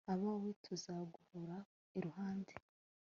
abawe 0.13 0.49
tuzaguhora 0.63 1.57
iruhande 1.97 2.53